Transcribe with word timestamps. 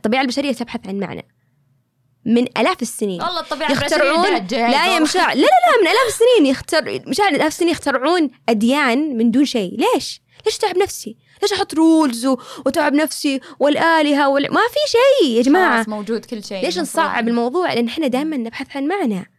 الطبيعة 0.00 0.22
البشرية 0.22 0.52
تبحث 0.52 0.86
عن 0.86 0.98
معنى 0.98 1.26
من 2.24 2.42
آلاف 2.58 2.82
السنين 2.82 3.22
والله 3.22 3.40
الطبيعة 3.40 3.72
يخترعون 3.72 4.24
لا 4.24 4.86
يا 4.94 4.98
لا 5.00 5.34
لا 5.34 5.34
لا 5.34 5.80
من 5.80 5.88
آلاف 5.88 6.06
السنين 6.08 6.46
يختر 6.46 7.02
مشاعر 7.06 7.30
آلاف 7.30 7.46
السنين 7.46 7.70
يخترعون 7.70 8.30
أديان 8.48 9.16
من 9.16 9.30
دون 9.30 9.44
شيء 9.44 9.76
ليش؟ 9.78 10.22
ليش 10.46 10.58
تعب 10.58 10.78
نفسي؟ 10.78 11.16
ليش 11.42 11.52
أحط 11.52 11.74
رولز. 11.74 12.26
وتعب 12.66 12.94
نفسي 12.94 13.40
والآلهة 13.58 14.28
وال... 14.28 14.54
ما 14.54 14.60
في 14.60 14.90
شيء 14.90 15.36
يا 15.36 15.42
جماعة 15.42 15.76
خلاص 15.76 15.88
موجود 15.88 16.24
كل 16.24 16.44
شيء 16.44 16.64
ليش. 16.64 16.78
نصعب 16.78 17.28
الموضوع؟ 17.28 17.72
لأن 17.72 17.86
إحنا 17.86 18.06
دائما 18.06 18.36
نبحث 18.36 18.76
عن 18.76 18.86
معنى 18.86 19.30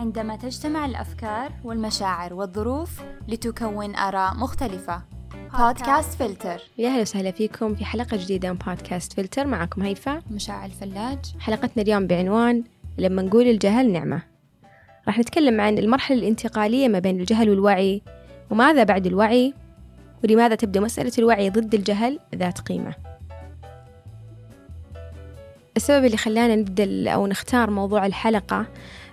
عندما 0.00 0.36
تجتمع 0.36 0.86
الأفكار 0.86 1.52
والمشاعر 1.64 2.34
والظروف 2.34 3.00
لتكون 3.28 3.96
آراء 3.96 4.34
مختلفة. 4.34 5.02
بودكاست 5.58 6.18
فلتر 6.18 6.62
يا 6.78 6.88
أهلا 6.88 7.00
وسهلا 7.00 7.30
فيكم 7.30 7.74
في 7.74 7.84
حلقة 7.84 8.16
جديدة 8.16 8.52
من 8.52 8.58
بودكاست 8.58 9.12
فلتر 9.12 9.46
معكم 9.46 9.82
هيفا. 9.82 10.22
مشاعل 10.30 10.64
الفلاج. 10.64 11.18
حلقتنا 11.40 11.82
اليوم 11.82 12.06
بعنوان 12.06 12.64
لما 12.98 13.22
نقول 13.22 13.46
الجهل 13.46 13.92
نعمة. 13.92 14.22
راح 15.06 15.18
نتكلم 15.18 15.60
عن 15.60 15.78
المرحلة 15.78 16.18
الانتقالية 16.18 16.88
ما 16.88 16.98
بين 16.98 17.20
الجهل 17.20 17.50
والوعي 17.50 18.02
وماذا 18.50 18.84
بعد 18.84 19.06
الوعي 19.06 19.54
ولماذا 20.24 20.54
تبدو 20.54 20.80
مسألة 20.80 21.12
الوعي 21.18 21.50
ضد 21.50 21.74
الجهل 21.74 22.18
ذات 22.34 22.60
قيمة. 22.60 22.94
السبب 25.76 26.04
اللي 26.04 26.16
خلانا 26.16 26.56
نبدأ 26.56 27.10
أو 27.10 27.26
نختار 27.26 27.70
موضوع 27.70 28.06
الحلقة 28.06 28.66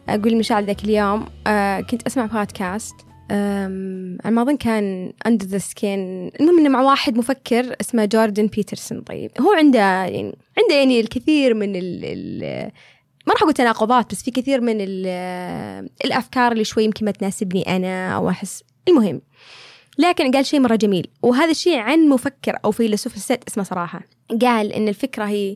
أقول 0.09 0.35
مشاعر 0.38 0.63
ذاك 0.63 0.84
اليوم. 0.84 1.25
آه 1.47 1.79
كنت 1.81 2.07
أسمع 2.07 2.25
بودكاست. 2.25 2.95
على 3.31 4.31
ما 4.35 4.41
أظن 4.41 4.57
كان 4.57 5.13
under 5.26 5.45
the 5.45 5.58
skin 5.58 6.31
المهم 6.39 6.59
إنه 6.59 6.70
مع 6.70 6.81
واحد 6.81 7.17
مفكر 7.17 7.75
اسمه 7.81 8.05
جوردن 8.05 8.47
بيترسون. 8.47 9.02
طيب 9.02 9.31
هو 9.41 9.52
عنده 9.53 9.80
يعني 9.80 10.36
عنده 10.58 10.75
يعني 10.75 10.99
الكثير 10.99 11.53
من 11.53 11.75
ال 11.75 11.99
ال 12.03 12.72
ما 13.27 13.33
راح 13.33 13.41
أقول 13.41 13.53
تناقضات 13.53 14.11
بس 14.11 14.23
في 14.23 14.31
كثير 14.31 14.61
من 14.61 14.75
ال- 14.80 15.89
الأفكار 16.05 16.52
اللي 16.52 16.64
شوي 16.64 16.83
يمكن 16.83 17.05
ما 17.05 17.11
تناسبني 17.11 17.75
أنا 17.75 18.16
أو 18.16 18.30
أحس. 18.30 18.64
المهم 18.88 19.21
لكن 19.99 20.31
قال 20.31 20.45
شيء 20.45 20.59
مرة 20.59 20.75
جميل 20.75 21.08
وهذا 21.23 21.52
الشيء 21.52 21.77
عن 21.77 22.09
مفكر 22.09 22.58
أو 22.66 22.71
فيلسوف 22.71 23.16
الست 23.16 23.39
اسمه 23.47 23.64
صراحة. 23.64 24.02
قال 24.42 24.73
إن 24.73 24.88
الفكرة 24.88 25.23
هي 25.25 25.55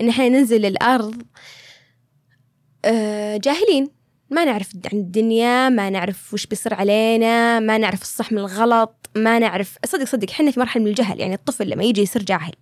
إن 0.00 0.08
إحنا 0.08 0.28
ننزل 0.28 0.64
الأرض 0.66 1.14
آه، 1.14 1.24
جاهلين. 3.36 3.88
ما 4.30 4.44
نعرف 4.44 4.68
عن 4.92 4.98
الدنيا 4.98 5.68
ما 5.68 5.90
نعرف 5.90 6.34
وش 6.34 6.46
بيصير 6.46 6.74
علينا 6.74 7.60
ما 7.60 7.78
نعرف 7.78 8.02
الصح 8.02 8.32
من 8.32 8.38
الغلط 8.38 9.10
ما 9.16 9.38
نعرف. 9.38 9.76
صدق 9.86 10.04
صدق 10.04 10.30
إحنا 10.30 10.50
في 10.50 10.60
مرحلة 10.60 10.82
من 10.82 10.88
الجهل 10.90 11.20
يعني 11.20 11.34
الطفل 11.34 11.70
لما 11.70 11.84
يجي 11.84 12.00
يصير 12.02 12.22
جاهل 12.22 12.52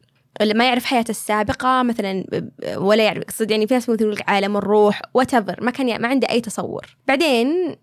ما 0.54 0.64
يعرف 0.66 0.84
حياته 0.84 1.10
السابقة 1.10 1.82
مثلا 1.82 2.24
ولا 2.76 3.04
يعرف. 3.04 3.22
صدق 3.30 3.50
يعني 3.52 3.66
في 3.66 3.74
ناس 3.74 3.88
مثل 3.88 4.16
عالم 4.28 4.56
الروح 4.56 5.02
whatever 5.18 5.62
ما 5.62 5.70
كان 5.70 5.88
ي- 5.88 5.98
ما 5.98 6.08
عنده 6.08 6.30
أي 6.30 6.40
تصور. 6.40 6.96
بعدين 7.08 7.76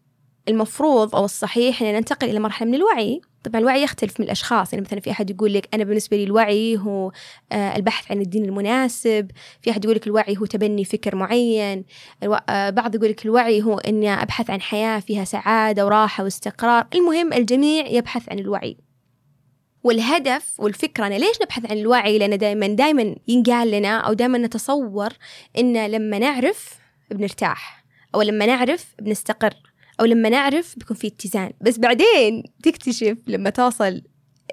المفروض 0.48 1.16
أو 1.16 1.26
الصحيح 1.26 1.81
أن 1.81 1.94
ننتقل 1.94 2.30
إلى 2.30 2.40
مرحلة 2.40 2.67
من 2.67 2.76
الوعي. 2.76 3.22
طبعا 3.44 3.62
الوعي 3.62 3.84
يختلف 3.84 4.20
من 4.20 4.26
الأشخاص. 4.26 4.73
يعني 4.73 4.86
مثلا 4.86 5.00
في 5.00 5.12
أحد 5.12 5.30
يقول 5.30 5.54
لك 5.54 5.70
أنا 5.73 5.84
بالنسبة 5.84 6.17
لي 6.17 6.23
الوعي 6.23 6.78
هو 6.78 7.12
آه، 7.52 7.76
البحث 7.76 8.12
عن 8.12 8.22
الدين 8.22 8.45
المناسب. 8.45 9.31
في 9.62 9.72
أحد 9.72 9.86
يقول 9.86 9.95
لك 9.95 10.08
الوعي 10.08 10.38
هو 10.38 10.45
تبني 10.45 10.86
فكر 10.86 11.16
معين. 11.16 11.86
آه، 12.50 12.70
بعض 12.70 12.95
يقول 12.95 13.09
لك 13.09 13.26
الوعي 13.26 13.64
هو 13.64 13.78
إني 13.78 14.14
أبحث 14.14 14.50
عن 14.50 14.62
حياة 14.62 15.00
فيها 15.00 15.23
سعادة 15.23 15.86
وراحة 15.86 16.23
واستقرار. 16.23 16.88
المهم 16.95 17.34
الجميع 17.34 17.88
يبحث 17.88 18.30
عن 18.30 18.39
الوعي. 18.39 18.78
والهدف 19.84 20.59
والفكرة 20.59 21.08
أنا 21.08 21.16
ليش 21.16 21.42
نبحث 21.42 21.72
عن 21.72 21.78
الوعي؟ 21.78 22.17
لأن 22.17 22.38
دائما 22.38 22.67
دائما 22.67 23.16
ينقال 23.28 23.72
لنا 23.72 23.98
أو 23.98 24.14
دائما 24.14 24.38
نتصور 24.38 25.09
إن 25.58 25.86
لما 25.86 26.20
نعرف 26.20 26.80
بنرتاح 27.11 27.86
أو 28.16 28.21
لما 28.21 28.45
نعرف 28.45 28.95
بنستقر. 29.02 29.67
أو 29.99 30.05
لما 30.05 30.30
نعرف 30.30 30.75
بيكون 30.77 30.97
في 30.97 31.08
اتزان. 31.08 31.52
بس 31.61 31.77
بعدين 31.77 32.43
تكتشف 32.63 33.17
لما 33.27 33.49
توصل 33.49 34.02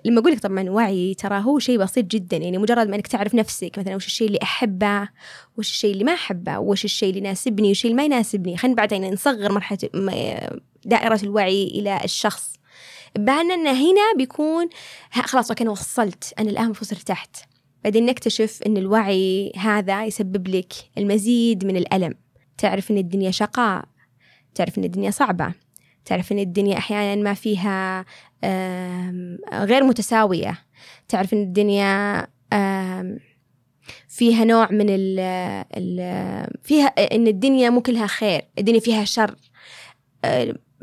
لما 0.04 0.20
أقول 0.20 0.32
لك 0.32 0.40
طبعا 0.40 0.70
وعي 0.70 1.14
ترى 1.14 1.42
هو 1.44 1.58
شيء 1.58 1.78
بسيط 1.78 2.04
جدا 2.04 2.36
يعني 2.36 2.58
مجرد 2.58 2.88
ما 2.88 2.96
إنك 2.96 3.06
تعرف 3.06 3.34
نفسك 3.34 3.78
مثلا 3.78 3.96
وش 3.96 4.06
الشيء 4.06 4.26
اللي 4.26 4.38
أحبه 4.42 5.08
وش 5.56 5.70
الشيء 5.70 5.92
اللي 5.92 6.04
ما 6.04 6.14
أحبه 6.14 6.58
وش 6.58 6.84
الشيء 6.84 7.08
اللي 7.08 7.20
يناسبني 7.20 7.70
وش 7.70 7.84
اللي 7.84 7.96
ما 7.96 8.04
يناسبني. 8.04 8.56
خلينا 8.56 8.76
بعدين 8.76 9.12
نصغر 9.12 9.52
مرحلة 9.52 9.78
م- 9.94 10.58
دائرة 10.84 11.20
الوعي 11.22 11.64
إلى 11.64 12.00
الشخص. 12.04 12.52
أن 13.54 13.66
هنا 13.66 14.12
بيكون 14.16 14.68
خلاص 15.12 15.50
أوكي 15.50 15.62
أنا 15.62 15.70
وصلت. 15.70 16.34
أنا 16.38 16.50
الآن 16.50 16.64
المفروض 16.64 16.90
ارتحت 16.92 17.36
بعدين 17.84 18.06
نكتشف 18.06 18.60
أن 18.66 18.76
الوعي 18.76 19.52
هذا 19.56 20.04
يسبب 20.04 20.48
لك 20.48 20.72
المزيد 20.98 21.64
من 21.64 21.76
الألم. 21.76 22.14
تعرف 22.58 22.90
أن 22.90 22.98
الدنيا 22.98 23.30
شقاء. 23.30 23.84
تعرف 24.54 24.78
إن 24.78 24.84
الدنيا 24.84 25.10
صعبة. 25.10 25.52
تعرف 26.04 26.32
إن 26.32 26.38
الدنيا 26.38 26.78
أحيانا 26.78 27.22
ما 27.22 27.34
فيها 27.34 28.04
غير 29.52 29.84
متساوية. 29.84 30.58
تعرف 31.08 31.34
إن 31.34 31.42
الدنيا 31.42 32.26
فيها 34.08 34.44
نوع 34.44 34.68
من 34.70 34.86
ال 34.88 36.50
فيها 36.62 36.86
إن 36.86 37.26
الدنيا 37.26 37.70
مو 37.70 37.80
كلها 37.80 38.06
خير 38.06 38.42
الدنيا 38.58 38.80
فيها 38.80 39.04
شر. 39.04 39.34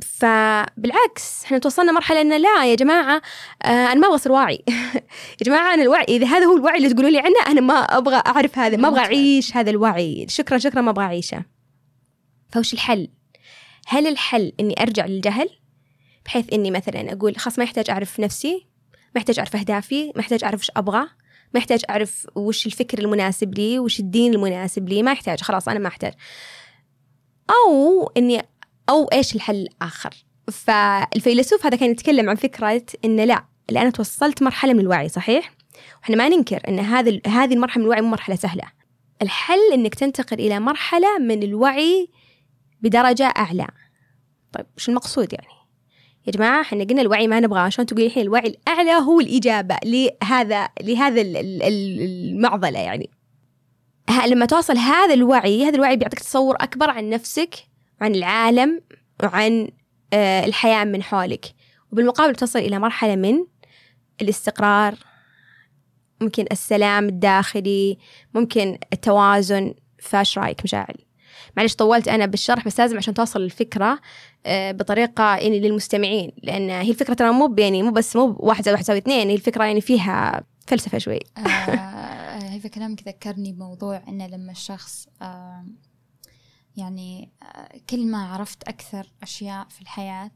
فبالعكس 0.01 1.43
إحنا 1.45 1.57
توصلنا 1.57 1.91
مرحلة 1.91 2.21
انه 2.21 2.37
لا 2.37 2.65
يا 2.65 2.75
جماعة 2.75 3.21
آه 3.63 3.67
أنا 3.67 3.93
ما 3.95 4.07
أبغى 4.07 4.15
اصير 4.15 4.31
واعي. 4.31 4.63
يا 5.39 5.45
جماعة 5.45 5.73
أنا 5.73 5.81
الوعي 5.83 6.05
إذا 6.09 6.27
هذا 6.27 6.45
هو 6.45 6.57
الوعي 6.57 6.77
اللي 6.77 6.89
تقولوا 6.89 7.09
لي 7.09 7.19
عنه 7.19 7.35
أنا 7.47 7.61
ما 7.61 7.73
أبغى 7.73 8.21
أعرف 8.27 8.59
هذا 8.59 8.77
ما 8.77 8.87
أبغى. 8.87 8.99
أعيش 8.99 9.57
هذا 9.57 9.69
الوعي. 9.69 10.25
شكرا 10.29 10.57
شكرا 10.57 10.81
ما 10.81 10.89
أبغى 10.89 11.05
أعيشه. 11.05 11.43
فوش 12.49 12.73
الحل؟ 12.73 13.07
هل 13.87 14.07
الحل 14.07 14.53
إني 14.59 14.81
أرجع 14.81 15.05
للجهل؟ 15.05 15.49
بحيث 16.25 16.53
إني 16.53 16.71
مثلا 16.71 17.13
أقول 17.13 17.37
خلاص 17.37 17.59
ما 17.59 17.63
يحتاج 17.63 17.89
أعرف 17.89 18.19
نفسي 18.19 18.67
ما 19.15 19.19
يحتاج 19.21 19.39
أعرف 19.39 19.55
أهدافي 19.55 20.11
ما 20.15 20.19
يحتاج 20.19 20.43
أعرف 20.43 20.59
وش 20.59 20.71
أبغى 20.77 21.07
ما 21.53 21.57
يحتاج 21.57 21.81
أعرف 21.89 22.27
وش 22.35 22.65
الفكر 22.65 22.99
المناسب 22.99 23.57
لي 23.57 23.79
وش 23.79 23.99
الدين 23.99 24.33
المناسب 24.33 24.89
لي 24.89 25.03
ما 25.03 25.11
يحتاج 25.11 25.41
خلاص 25.41 25.67
أنا 25.67 25.79
ما 25.79 25.87
أحتاج. 25.87 26.13
أو 27.49 28.11
إني 28.17 28.41
أو 28.89 29.05
إيش 29.05 29.35
الحل 29.35 29.55
الآخر؟ 29.55 30.09
فالفيلسوف 30.51 31.65
هذا 31.65 31.77
كان 31.77 31.91
يتكلم 31.91 32.29
عن 32.29 32.35
فكرة 32.35 32.83
إن 33.05 33.19
لا 33.19 33.45
اللي 33.69 33.81
أنا 33.81 33.89
توصلت 33.89 34.43
مرحلة 34.43 34.73
من 34.73 34.79
الوعي 34.79 35.09
صحيح؟ 35.09 35.53
وإحنا 36.01 36.15
ما 36.15 36.29
ننكر 36.29 36.61
إن 36.67 36.79
هذا 36.79 37.19
هذه 37.27 37.53
المرحلة 37.53 37.79
من 37.79 37.85
الوعي 37.85 38.01
مو 38.01 38.09
مرحلة 38.09 38.35
سهلة. 38.35 38.63
الحل 39.21 39.73
إنك 39.73 39.95
تنتقل 39.95 40.39
إلى 40.39 40.59
مرحلة 40.59 41.19
من 41.19 41.43
الوعي 41.43 42.09
بدرجة 42.81 43.23
أعلى. 43.37 43.67
طيب 44.53 44.65
وش 44.77 44.89
المقصود 44.89 45.33
يعني؟ 45.33 45.61
يا 46.27 46.31
جماعة 46.31 46.61
إحنا 46.61 46.83
قلنا 46.83 47.01
الوعي 47.01 47.27
ما 47.27 47.39
نبغاه. 47.39 47.59
عشان 47.59 47.85
تقولي 47.85 48.05
الحين 48.05 48.23
الوعي 48.23 48.47
الأعلى 48.47 48.91
هو 48.91 49.19
الإجابة 49.19 49.77
لهذا 49.85 50.69
لهذا 50.81 51.21
ال- 51.21 51.37
ال- 51.37 51.63
ال- 51.63 52.01
المعضلة 52.01 52.79
يعني؟ 52.79 53.09
لما 54.27 54.45
توصل 54.45 54.77
هذا 54.77 55.13
الوعي 55.13 55.65
هذا 55.65 55.75
الوعي 55.75 55.95
بيعطيك 55.95 56.19
تصور 56.19 56.55
أكبر 56.55 56.89
عن 56.89 57.09
نفسك 57.09 57.55
وعن 58.01 58.15
العالم 58.15 58.81
وعن 59.23 59.69
آه، 60.13 60.45
الحياة 60.45 60.83
من 60.83 61.03
حولك. 61.03 61.45
وبالمقابل 61.91 62.35
تصل 62.35 62.59
إلى 62.59 62.79
مرحلة 62.79 63.15
من 63.15 63.45
الاستقرار 64.21 64.95
ممكن 66.21 66.45
السلام 66.51 67.05
الداخلي 67.07 67.97
ممكن 68.33 68.77
التوازن. 68.93 69.73
فاش 69.99 70.37
رأيك 70.37 70.63
مشاعل؟ 70.63 70.95
معلش 71.57 71.75
طولت 71.75 72.07
أنا 72.07 72.25
بالشرح 72.25 72.65
بس 72.65 72.79
لازم 72.79 72.97
عشان 72.97 73.13
توصل 73.13 73.41
الفكرة 73.41 73.99
آه، 74.45 74.71
بطريقة 74.71 75.35
يعني 75.35 75.59
للمستمعين 75.59 76.31
لأن 76.43 76.69
هي 76.69 76.89
الفكرة 76.89 77.13
ترى 77.13 77.31
مو 77.31 77.55
يعني 77.57 77.83
مو 77.83 77.91
بس 77.91 78.15
مو 78.15 78.35
واحد 78.39 78.63
زائد 78.63 78.73
واحد 78.73 78.83
يساوي 78.83 78.99
اثنين 78.99 79.27
هي 79.27 79.35
الفكرة 79.35 79.63
يعني 79.63 79.81
فيها 79.81 80.43
فلسفة 80.67 80.97
شوي. 80.97 81.19
آه، 81.37 82.43
هيفا 82.49 82.69
كلامك 82.69 83.07
ذكرني 83.07 83.53
بموضوع 83.53 84.03
انه 84.07 84.27
لما 84.27 84.51
الشخص 84.51 85.07
آه، 85.21 85.65
يعني 86.75 87.31
آه، 87.43 87.79
كل 87.89 88.07
ما 88.07 88.25
عرفت 88.25 88.63
أكثر 88.63 89.11
أشياء 89.23 89.67
في 89.69 89.81
الحياة 89.81 90.31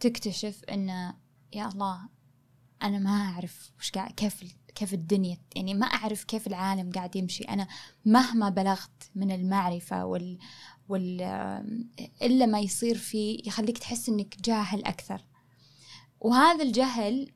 تكتشف 0.00 0.64
إنه 0.64 1.14
يا 1.52 1.68
الله 1.68 2.00
أنا 2.82 2.98
ما 2.98 3.10
أعرف 3.10 3.72
وش 3.78 3.90
قاعد 3.90 4.12
كيف 4.12 4.44
كيف 4.80 4.94
الدنيا 4.94 5.38
يعني 5.56 5.74
ما 5.74 5.86
أعرف 5.86 6.24
كيف 6.24 6.46
العالم 6.46 6.92
قاعد 6.92 7.16
يمشي. 7.16 7.44
أنا 7.44 7.68
مهما 8.04 8.48
بلغت 8.48 9.10
من 9.14 9.30
المعرفة 9.30 10.04
وال 10.04 10.38
وال 10.88 11.22
إلا 12.22 12.46
ما 12.46 12.60
يصير 12.60 12.98
فيه 12.98 13.42
يخليك 13.46 13.78
تحس 13.78 14.08
إنك 14.08 14.40
جاهل 14.40 14.84
أكثر. 14.84 15.24
وهذا 16.20 16.62
الجهل 16.62 17.32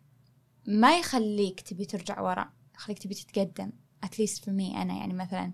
ما 0.66 0.98
يخليك 0.98 1.60
تبي 1.60 1.84
ترجع 1.84 2.20
ورا 2.20 2.52
يخليك 2.74 2.98
تبي 2.98 3.14
تتقدم 3.14 3.72
اتليست 4.04 4.44
في 4.44 4.50
مي 4.50 4.82
أنا. 4.82 4.94
يعني 4.94 5.12
مثلا 5.12 5.52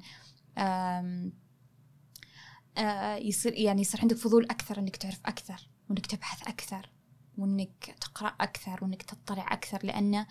آه، 0.59 1.31
يصير 3.17 3.53
يعني 3.53 3.81
يصير 3.81 4.01
عندك 4.01 4.17
فضول 4.17 4.45
أكثر 4.45 4.79
إنك 4.79 4.97
تعرف 4.97 5.21
أكثر 5.27 5.69
وإنك 5.89 6.07
تبحث 6.07 6.49
أكثر 6.49 6.91
وإنك 7.39 7.97
تقرأ 8.01 8.35
أكثر 8.41 8.79
وإنك 8.83 9.03
تطلع 9.03 9.53
أكثر. 9.53 9.87
لأن 9.87 10.27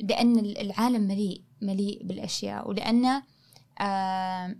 لأن 0.00 0.38
العالم 0.38 1.02
مليء 1.02 1.44
مليء 1.62 2.06
بالأشياء 2.06 2.68
ولأن 2.68 3.22
آه 3.80 4.56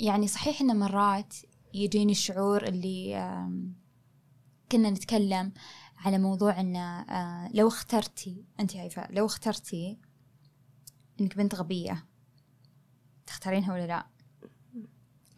يعني 0.00 0.26
صحيح 0.28 0.60
إن 0.60 0.78
مرات 0.78 1.34
يجيني 1.74 2.12
الشعور 2.12 2.68
اللي 2.68 3.16
آه 3.16 3.52
كنا 4.72 4.90
نتكلم 4.90 5.52
على 5.96 6.18
موضوع 6.18 6.60
إن 6.60 6.76
آه 6.76 7.50
لو 7.54 7.68
اخترتي 7.68 8.44
أنت 8.60 8.76
هيفا 8.76 9.08
لو 9.10 9.26
اخترتي 9.26 9.98
إنك 11.20 11.36
بنت 11.36 11.54
غبية 11.54 12.06
تختارينها 13.26 13.72
ولا 13.72 13.86
لا 13.86 14.06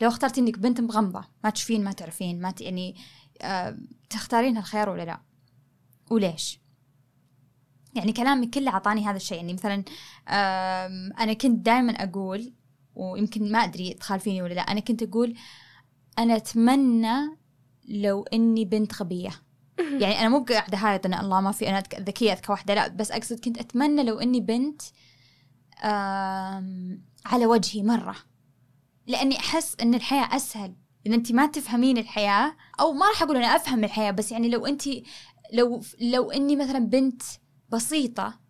لو 0.02 0.08
اخترتي 0.08 0.40
إنك 0.40 0.58
بنت 0.58 0.80
مغمضة 0.80 1.24
ما 1.44 1.50
تشوفين 1.50 1.84
ما 1.84 1.92
تعرفين 1.92 2.40
ما. 2.40 2.54
يعني 2.60 2.96
آه 3.42 3.78
تختارين 4.10 4.56
الخيار 4.56 4.88
ولا 4.88 5.02
لا 5.02 5.20
وليش 6.10 6.63
يعني 7.94 8.12
كلامك 8.12 8.50
كله 8.50 8.70
أعطاني 8.70 9.06
هذا 9.06 9.16
الشيء. 9.16 9.36
يعني 9.36 9.52
مثلا 9.52 9.84
أنا 11.20 11.32
كنت 11.32 11.66
دائما 11.66 11.92
أقول 11.92 12.52
ويمكن 12.94 13.52
ما 13.52 13.58
أدري 13.58 13.94
تخالفيني 13.94 14.42
ولا 14.42 14.54
لا 14.54 14.60
أنا 14.60 14.80
كنت 14.80 15.02
أقول 15.02 15.34
أنا 16.18 16.36
أتمنى 16.36 17.36
لو 17.88 18.22
إني 18.22 18.64
بنت 18.64 19.02
غبيه 19.02 19.30
يعني 20.00 20.20
أنا 20.20 20.28
مو 20.28 20.44
قاعدة 20.44 20.78
هايط 20.78 21.06
ان 21.06 21.14
الله 21.14 21.40
ما 21.40 21.52
في 21.52 21.68
أنا 21.68 21.82
ذكية 22.00 22.32
اذكى 22.32 22.52
واحدة 22.52 22.74
لا 22.74 22.88
بس 22.88 23.10
أقصد 23.10 23.40
كنت 23.40 23.58
أتمنى 23.58 24.02
لو 24.02 24.18
إني 24.18 24.40
بنت 24.40 24.82
على 27.26 27.46
وجهي 27.46 27.82
مرة. 27.82 28.16
لأني 29.06 29.38
أحس 29.38 29.76
إن 29.82 29.94
الحياة 29.94 30.36
أسهل. 30.36 30.74
إن 31.06 31.12
انت 31.12 31.32
ما 31.32 31.46
تفهمين 31.46 31.98
الحياة 31.98 32.56
أو 32.80 32.92
ما 32.92 33.06
راح 33.08 33.22
أقول 33.22 33.36
أنا 33.36 33.56
أفهم 33.56 33.84
الحياة 33.84 34.10
بس 34.10 34.32
يعني 34.32 34.48
لو 34.48 34.66
انت 34.66 34.82
لو 35.52 35.80
لو 36.00 36.30
إني 36.30 36.56
مثلا 36.56 36.78
بنت 36.78 37.22
بسيطة. 37.74 38.40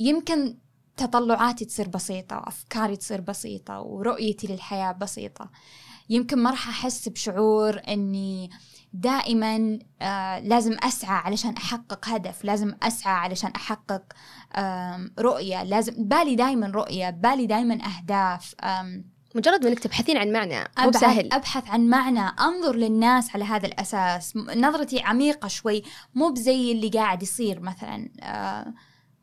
يمكن 0.00 0.58
تطلعاتي 0.96 1.64
تصير 1.64 1.88
بسيطة 1.88 2.36
وأفكاري 2.36 2.96
تصير 2.96 3.20
بسيطة 3.20 3.80
ورؤيتي 3.80 4.46
للحياة 4.46 4.92
بسيطة. 4.92 5.50
يمكن 6.08 6.38
ما 6.38 6.50
راح 6.50 6.68
أحس 6.68 7.08
بشعور 7.08 7.80
أني 7.88 8.50
دائما 8.92 9.78
آه 10.02 10.38
لازم 10.38 10.76
أسعى 10.82 11.16
علشان 11.18 11.56
أحقق 11.56 12.08
هدف 12.08 12.44
لازم 12.44 12.74
أسعى 12.82 13.14
علشان 13.14 13.50
أحقق 13.50 14.02
آه 14.52 15.10
رؤية. 15.18 15.62
لازم 15.62 16.08
بالي 16.08 16.34
دائما 16.36 16.66
رؤية 16.66 17.10
بالي 17.10 17.46
دائما 17.46 17.78
أهداف 17.86 18.54
آه 18.60 19.02
مجرد 19.34 19.66
انك 19.66 19.78
تبحثين 19.78 20.16
عن 20.16 20.32
معنى 20.32 20.68
مو 20.78 20.92
سهل. 20.92 21.32
أبحث 21.32 21.70
عن 21.70 21.88
معنى 21.88 22.20
أنظر 22.40 22.76
للناس 22.76 23.34
على 23.34 23.44
هذا 23.44 23.66
الأساس. 23.66 24.36
نظرتي 24.36 25.00
عميقة 25.00 25.48
شوي 25.48 25.82
مو 26.14 26.28
بزي 26.28 26.72
اللي 26.72 26.88
قاعد 26.88 27.22
يصير 27.22 27.60
مثلا. 27.60 28.08
آه 28.20 28.74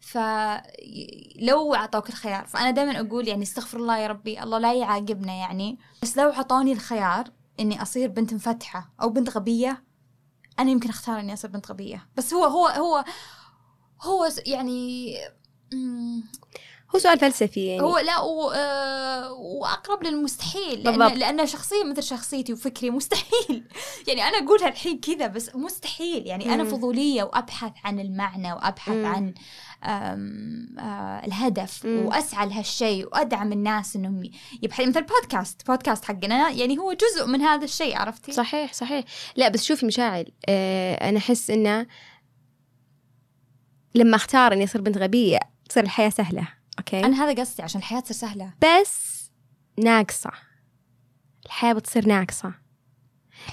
فلو 0.01 1.75
أعطوك 1.75 2.09
الخيار 2.09 2.45
فأنا 2.45 2.71
دائما 2.71 3.00
أقول 3.00 3.27
يعني 3.27 3.44
استغفر 3.44 3.77
الله 3.77 3.98
يا 3.98 4.07
ربي 4.07 4.44
الله 4.44 4.57
لا 4.57 4.74
يعاقبنا 4.74 5.33
يعني. 5.33 5.80
بس 6.01 6.18
لو 6.18 6.30
أعطوني 6.30 6.71
الخيار 6.71 7.31
إني 7.59 7.81
أصير 7.81 8.09
بنت 8.09 8.33
مفتحة 8.33 8.89
أو 9.01 9.09
بنت 9.09 9.30
غبية 9.30 9.83
أنا 10.59 10.71
يمكن 10.71 10.89
أختار 10.89 11.19
إني 11.19 11.33
أصير 11.33 11.50
بنت 11.50 11.71
غبية. 11.71 12.07
بس 12.15 12.33
هو 12.33 12.44
هو 12.44 12.68
هو 12.68 13.04
هو 14.01 14.30
يعني 14.45 15.13
هو 16.95 17.00
سؤال 17.00 17.19
فلسفي 17.19 17.65
يعني. 17.65 17.81
هو 17.81 17.98
لا 17.98 18.19
و... 18.19 18.51
وأقرب 19.67 20.03
للمستحيل 20.03 20.83
لأن 20.83 21.17
لأن 21.17 21.47
شخصية 21.47 21.83
مثل 21.83 22.03
شخصيتي 22.03 22.53
وفكري 22.53 22.89
مستحيل. 22.89 23.63
يعني 24.07 24.23
أنا 24.23 24.37
أقولها 24.37 24.67
الحين 24.67 24.99
كذا 24.99 25.27
بس 25.27 25.55
مستحيل. 25.55 26.27
يعني 26.27 26.53
أنا 26.53 26.63
فضولية 26.63 27.23
وأبحث 27.23 27.71
عن 27.83 27.99
المعنى 27.99 28.53
وأبحث 28.53 28.93
مم. 28.93 29.05
عن 29.05 29.33
آه 29.83 31.25
الهدف 31.25 31.85
مم. 31.85 32.05
وأسعى 32.05 32.47
لهالشيء 32.47 33.05
وأدعم 33.05 33.51
الناس 33.51 33.95
إنهم 33.95 34.23
يبحث. 34.61 34.87
مثل 34.87 35.03
بودكاست 35.03 35.67
بودكاست 35.67 36.05
حقنا 36.05 36.49
يعني 36.49 36.77
هو 36.77 36.93
جزء 36.93 37.27
من 37.27 37.41
هذا 37.41 37.65
الشيء 37.65 37.97
عرفتي؟ 37.97 38.31
صحيح 38.31 38.73
صحيح. 38.73 39.05
لا 39.35 39.47
بس 39.47 39.63
شوفي 39.63 39.85
مشاعل. 39.85 40.31
آه 40.49 41.09
أنا 41.09 41.17
أحس 41.17 41.49
إنه 41.49 41.87
لما 43.95 44.15
أختار 44.15 44.53
إني 44.53 44.63
أصير 44.63 44.81
بنت 44.81 44.97
غبية 44.97 45.39
تصير 45.69 45.83
الحياة 45.83 46.09
سهلة 46.09 46.47
أوكي؟ 46.79 47.05
أنا 47.05 47.23
هذا 47.23 47.41
قصدي 47.41 47.63
عشان 47.63 47.79
الحياة 47.79 47.99
تصير 47.99 48.17
سهلة. 48.17 48.53
بس 48.61 49.26
ناقصة. 49.79 50.31
الحياة 51.45 51.74
بتصير 51.74 52.07
ناقصة. 52.07 52.53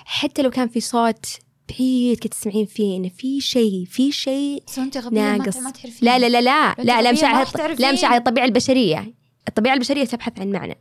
حتى 0.05 0.43
لو 0.43 0.50
كان 0.50 0.69
في 0.69 0.81
صوت 0.81 1.26
بعيد 1.69 2.19
كنت 2.19 2.35
تسمعين 2.35 2.67
فيه 2.67 2.97
انه 2.97 3.09
في 3.09 3.41
شيء 3.41 3.85
في 3.85 4.12
شيء 4.12 4.62
ناقص. 5.11 5.56
ما 5.56 5.73
لا 6.03 6.19
لا 6.19 6.29
لا 6.29 6.41
لا 6.41 6.75
لا 6.79 7.03
لا 7.03 7.12
مش 7.12 7.25
على 7.25 7.47
لا 7.79 7.93
مش 7.93 8.05
على 8.05 8.17
الطبيعة 8.17 8.44
البشرية. 8.44 9.15
الطبيعة 9.49 9.75
البشرية 9.75 10.05
تبحث 10.05 10.41
عن 10.41 10.53
معنى. 10.53 10.81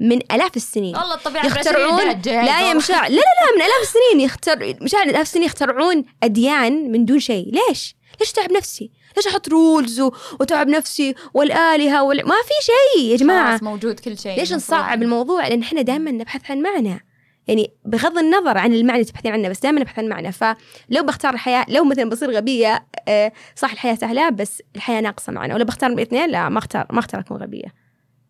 من 0.00 0.32
آلاف 0.32 0.56
السنين. 0.56 0.96
والله 0.96 1.14
الطبيعة 1.14 1.46
يخترعون 1.46 2.20
لا 2.26 2.68
يا 2.68 2.74
مشاعر 2.74 3.10
لا 3.10 3.16
لا 3.16 3.20
لا 3.20 3.56
من 3.56 3.62
آلاف 3.62 3.82
السنين 3.82 4.20
يختر 4.20 4.84
مشاعر 4.84 5.06
آلاف 5.06 5.20
السنين 5.20 5.44
يخترعون 5.46 6.04
أديان 6.22 6.92
من 6.92 7.04
دون 7.04 7.20
شيء. 7.20 7.52
ليش؟ 7.54 7.96
ليش 8.20 8.32
تعب 8.32 8.52
نفسي؟ 8.52 8.90
ليش 9.16 9.26
أحط 9.26 9.48
rules 9.48 10.00
وتعب 10.40 10.68
نفسي 10.68 11.14
والآلهة 11.34 12.02
وال... 12.02 12.16
ما 12.28 12.34
في 12.34 12.66
شيء 12.66 13.04
يا 13.10 13.16
جماعة. 13.16 13.58
موجود 13.62 14.00
كل 14.00 14.18
شيء 14.18 14.38
ليش 14.38 14.52
نصعب 14.52 15.02
الموضوع؟ 15.02 15.48
لأن 15.48 15.62
إحنا 15.62 15.82
دائما 15.82 16.10
نبحث 16.10 16.50
عن 16.50 16.62
معنى. 16.62 17.06
يعني 17.48 17.70
بغض 17.84 18.18
النظر 18.18 18.58
عن 18.58 18.74
المعنى 18.74 19.00
اللي 19.00 19.10
تبحثين 19.12 19.32
عنه 19.32 19.48
بس 19.48 19.60
دائما 19.60 19.80
نبحث 19.80 19.98
عن 19.98 20.08
معنى. 20.08 20.32
فلو 20.32 21.02
بختار 21.02 21.34
الحياة 21.34 21.64
لو 21.68 21.84
مثلا 21.84 22.10
بصير 22.10 22.30
غبية 22.30 22.86
آه، 23.08 23.32
صح 23.56 23.72
الحياة 23.72 23.94
سهلة 23.94 24.30
بس 24.30 24.62
الحياة 24.76 25.00
ناقصة 25.00 25.32
معنى 25.32 25.54
ولا 25.54 25.64
بختار 25.64 25.90
الاثنين 25.90 26.30
لا 26.30 26.48
ما 26.48 26.58
اختار 26.58 26.86
ما 26.90 26.98
اختار 26.98 27.20
اكون 27.20 27.36
غبية. 27.36 27.74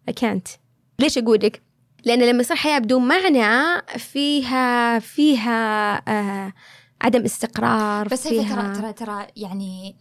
اكانت 0.08 0.48
ليش 0.98 1.18
أقول 1.18 1.38
لك 1.42 1.62
لأن 2.04 2.22
لما 2.22 2.40
يصير 2.40 2.56
حياة 2.56 2.78
بدون 2.78 3.08
معنى 3.08 3.82
فيها 3.98 4.98
فيها 4.98 5.94
آه 6.08 6.52
عدم 7.02 7.24
استقرار 7.24 8.08
بس 8.08 8.26
هي 8.26 8.44
ترى 8.44 8.74
ترى 8.74 8.92
ترى 8.92 9.26
يعني 9.36 9.96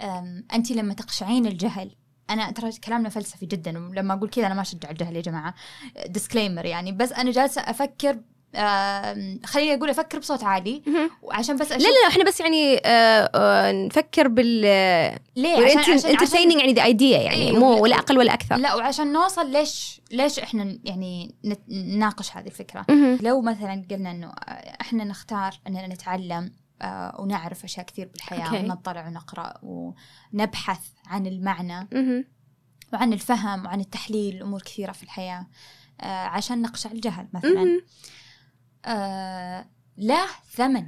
انت 0.54 0.72
لما 0.72 0.94
تقشعين 0.94 1.46
الجهل 1.46 1.92
أنا 2.30 2.52
ترى 2.52 2.72
كلامنا 2.72 3.10
فلسفي 3.10 3.46
جدا 3.46 3.88
ولما 3.90 4.14
أقول 4.14 4.30
كذا 4.30 4.46
أنا 4.46 4.54
ما 4.54 4.62
أشجع 4.62 4.90
الجهل 4.90 5.16
يا 5.16 5.22
جماعة. 5.22 5.54
ديسكليمر 6.08 6.66
يعني. 6.66 6.92
بس 6.92 7.12
أنا 7.12 7.32
جالسة 7.32 7.62
أفكر 7.62 8.18
خليني 9.46 9.74
أقول 9.74 9.90
أفكر 9.90 10.20
بصوت 10.20 10.44
عالي 10.44 10.82
وعشان 11.22 11.58
بس 11.58 11.72
لا 11.72 11.78
لا 11.78 12.08
إحنا 12.08 12.24
بس 12.24 12.40
يعني 12.40 12.78
آه 12.86 13.30
آه 13.36 13.72
نفكر 13.72 14.28
بال 14.28 14.62
ليه؟ 15.36 15.66
عشان 15.66 15.80
عشان 15.80 16.10
انترتيننج 16.10 16.60
يعني 16.60 16.74
ذا 16.74 16.84
ايديا 16.84 17.20
يعني 17.20 17.36
إيه 17.50 17.60
مو 17.60 17.84
ولا 17.84 17.96
أقل 17.96 18.18
ولا 18.18 18.34
أكثر. 18.34 18.56
لا 18.56 18.76
وعشان 18.76 19.14
نوصل 19.14 19.52
ليش 19.52 20.02
ليش 20.12 20.40
إحنا 20.40 20.80
يعني 20.84 21.36
نناقش 21.70 22.38
هذه 22.38 22.46
الفكرة. 22.48 22.86
لو 23.22 23.42
مثلا 23.42 23.86
قلنا 23.92 24.12
إنه 24.12 24.32
إحنا 24.82 25.04
نختار 25.04 25.60
إننا 25.68 25.88
نتعلم 25.88 26.52
آه، 26.82 27.22
ونعرف 27.22 27.64
أشياء 27.64 27.86
كثير 27.86 28.08
بالحياة 28.08 28.50
okay. 28.50 28.54
ونطلع 28.54 29.08
ونقرأ 29.08 29.54
ونبحث 29.64 30.82
عن 31.08 31.28
المعنى 31.28 31.88
وعن 32.94 33.14
الفهم 33.14 33.66
وعن 33.66 33.80
التحليل 33.80 34.42
أمور 34.42 34.62
كثيرة 34.62 34.92
في 34.92 35.04
الحياة 35.04 35.48
آه، 36.02 36.26
عشان 36.26 36.62
نقشع 36.62 36.92
الجهل 36.92 37.28
مثلا. 37.34 37.82
آه 38.86 39.66
له 39.98 40.28
ثمن. 40.52 40.88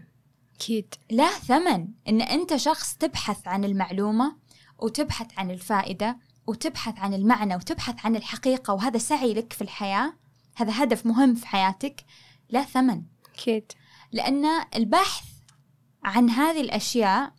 أكيد. 0.55 0.95
له 1.11 1.29
ثمن. 1.29 1.87
إن 2.07 2.21
أنت 2.21 2.55
شخص 2.55 2.95
تبحث 2.95 3.47
عن 3.47 3.65
المعلومة 3.65 4.35
وتبحث 4.79 5.27
عن 5.39 5.51
الفائدة 5.51 6.17
وتبحث 6.47 6.99
عن 6.99 7.13
المعنى 7.13 7.55
وتبحث 7.55 8.05
عن 8.05 8.15
الحقيقة 8.15 8.73
وهذا 8.73 8.97
سعي 8.97 9.33
لك 9.33 9.53
في 9.53 9.61
الحياة 9.61 10.13
هذا 10.55 10.83
هدف 10.83 11.05
مهم 11.05 11.35
في 11.35 11.47
حياتك 11.47 12.05
له 12.49 12.63
ثمن. 12.63 13.03
أكيد. 13.33 13.71
لأن 14.11 14.45
البحث 14.75 15.26
عن 16.03 16.29
هذه 16.29 16.61
الأشياء 16.61 17.33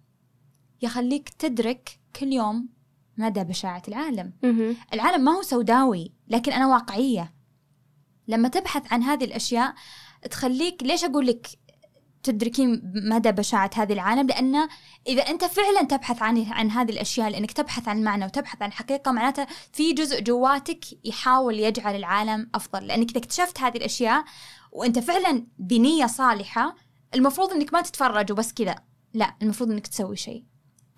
يخليك 0.83 1.29
تدرك 1.29 2.01
كل 2.17 2.33
يوم 2.33 2.69
مدى 3.17 3.45
بشاعة 3.45 3.83
العالم. 3.89 4.33
العالم 4.93 5.25
ما 5.25 5.33
هو 5.33 5.43
سوداوي 5.43 6.13
لكن 6.29 6.53
أنا 6.53 6.67
واقعية. 6.67 7.35
لما 8.29 8.49
تبحث 8.49 8.93
عن 8.93 9.03
هذه 9.03 9.25
الأشياء 9.25 9.75
تخليك 10.31 10.83
ليش 10.83 11.05
أقول 11.05 11.27
لك 11.27 11.47
تدركين 12.23 12.93
مدى 12.95 13.33
بشاعة 13.33 13.71
هذه 13.75 13.93
العالم؟ 13.93 14.27
لأن 14.27 14.69
إذا 15.07 15.23
أنت 15.23 15.45
فعلا 15.45 15.83
تبحث 15.83 16.23
عن 16.23 16.45
عن 16.53 16.71
هذه 16.71 16.91
الأشياء 16.91 17.29
لأنك 17.29 17.53
تبحث 17.53 17.89
عن 17.89 18.03
معنى 18.03 18.25
وتبحث 18.25 18.63
عن 18.63 18.73
حقيقة 18.73 19.13
معناتها 19.13 19.47
في 19.73 19.93
جزء 19.93 20.21
جواتك 20.21 20.85
يحاول 21.05 21.59
يجعل 21.59 21.97
العالم 21.97 22.51
أفضل. 22.55 22.87
لأنك 22.87 23.11
إذا 23.11 23.19
اكتشفت 23.19 23.61
هذه 23.61 23.77
الأشياء 23.77 24.25
وأنت 24.73 24.99
فعلا 24.99 25.47
بنية 25.59 26.07
صالحة 26.07 26.75
المفروض 27.15 27.53
إنك 27.53 27.73
ما 27.73 27.83
تتفرج 27.83 28.33
وبس 28.33 28.53
كذا. 28.53 28.75
لا 29.15 29.35
المفروض 29.43 29.71
إنك 29.71 29.87
تسوي 29.87 30.17
شيء. 30.17 30.45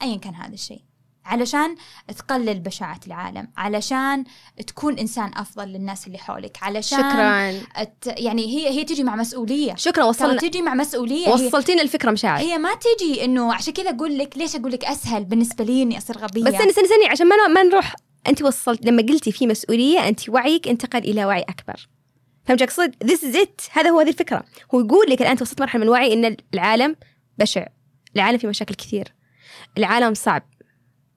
ايا 0.03 0.17
كان 0.17 0.35
هذا 0.35 0.55
الشيء. 0.55 0.81
علشان 1.25 1.75
تقلل 2.19 2.61
بشاعة 2.61 3.01
العالم 3.07 3.49
علشان 3.57 4.25
تكون 4.67 4.99
إنسان 4.99 5.31
أفضل 5.37 5.69
للناس 5.69 6.07
اللي 6.07 6.19
حولك 6.19 6.59
علشان 6.63 6.99
شكرا. 6.99 7.51
أت 7.83 8.07
يعني 8.07 8.47
هي 8.47 8.69
هي 8.69 8.85
تجي 8.85 9.05
مع 9.05 9.17
مسؤولية. 9.17 9.75
شكرا 9.75 10.05
وصلنا 10.05 10.41
تجي 10.41 10.63
مع 10.63 10.75
مسؤولية 10.75 11.29
هي, 11.29 11.47
وصلتينا 11.47 11.83
الفكرة 11.83 12.11
مشاعر. 12.11 12.39
هي 12.41 12.59
ما 12.59 12.71
تجي 12.75 13.25
إنه 13.25 13.55
عشان 13.55 13.73
كذا 13.73 13.91
أقول 13.91 14.19
لك 14.19 14.39
ليش 14.39 14.57
أقول 14.57 14.73
لك 14.73 14.85
أسهل 14.85 15.25
بالنسبة 15.25 15.65
لي 15.65 15.83
إني 15.83 15.99
أصير 15.99 16.19
غبية. 16.19 16.45
بس 16.45 16.55
استني 16.55 16.71
استني 16.71 17.07
عشان 17.11 17.29
ما 17.29 17.49
ما 17.49 17.63
نروح 17.63 17.95
أنت 18.27 18.43
وصلت 18.43 18.87
لما 18.87 19.03
قلتي 19.03 19.33
في 19.33 19.47
مسؤولية 19.47 20.09
أنت 20.09 20.29
وعيك 20.29 20.69
انتقل 20.69 20.99
إلى 20.99 21.25
وعي 21.25 21.43
أكبر. 21.43 21.89
فهمت 22.51 22.63
أقصد؟ 22.63 22.95
this 23.05 23.25
is 23.25 23.37
it 23.37 23.61
هذا 23.73 23.91
هو 23.91 24.01
هذه 24.01 24.09
الفكرة. 24.09 24.45
هو 24.75 24.81
يقول 24.81 25.11
لك 25.11 25.21
الآن 25.21 25.31
أنت 25.31 25.43
وصلت 25.43 25.61
مرحلة 25.61 25.79
من 25.81 25.87
الوعي 25.87 26.13
إن 26.13 26.37
العالم 26.55 26.97
بشع. 27.39 27.67
العالم 28.17 28.39
فيه 28.39 28.49
مشاكل 28.49 28.75
كثير. 28.75 29.15
العالم 29.79 30.15
صعب. 30.15 30.43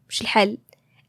وش 0.09 0.21
الحل. 0.21 0.57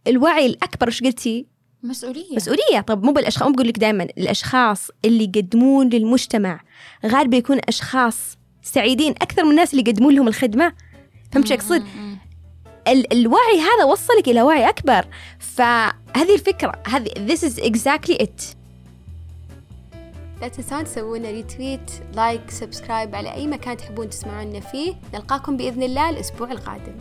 الوعي 0.07 0.47
الأكبر 0.47 0.89
وش 0.89 1.03
قلتي؟ 1.03 1.47
مسؤولية. 1.83 2.37
مسؤولية. 2.37 2.81
طب 2.87 3.05
مو 3.05 3.13
بالأشخاص. 3.13 3.49
مو 3.49 3.55
بقول 3.55 3.69
لك 3.69 3.79
دائما 3.79 4.05
الأشخاص 4.05 4.91
اللي 5.05 5.25
يقدمون 5.25 5.89
للمجتمع. 5.89 6.61
غالبا 7.07 7.37
يكون 7.37 7.61
أشخاص 7.69 8.39
سعيدين 8.63 9.13
أكثر 9.13 9.45
من 9.45 9.51
الناس 9.51 9.75
اللي 9.75 9.85
يقدمون 9.91 10.15
لهم 10.15 10.29
الخدمة. 10.29 10.73
فهمت 11.33 11.53
أقصد؟ 11.53 11.85
ال- 12.89 13.13
الوعي 13.13 13.61
هذا 13.61 13.85
وصلك 13.85 14.29
إلى 14.29 14.43
وعي 14.43 14.69
أكبر. 14.69 15.07
فهذه 15.39 16.35
الفكرة. 16.35 16.83
هذه 16.87 17.09
this 17.09 17.41
is 17.41 17.59
exactly 17.65 18.17
it. 18.23 18.64
لا 20.41 20.49
تنسون 20.49 20.85
تسوون 20.85 21.23
retweet 21.23 21.91
like 22.15 22.51
subscribe 22.51 23.15
على 23.15 23.35
أي 23.35 23.47
مكان 23.47 23.77
تحبون 23.77 24.11
تسمعونا 24.11 24.61
فيه. 24.61 24.95
نلقاكم 25.15 25.57
بإذن 25.57 25.83
الله 25.83 26.11
الأسبوع 26.11 26.53
القادم. 26.53 26.95